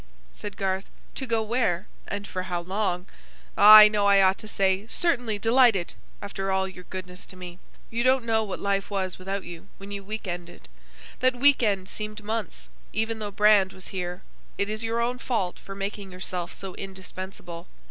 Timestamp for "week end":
11.35-11.87